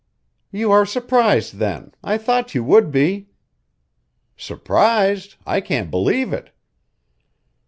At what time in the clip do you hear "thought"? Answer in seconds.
2.17-2.55